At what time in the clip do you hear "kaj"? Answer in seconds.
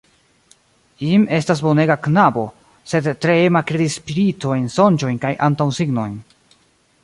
5.27-5.35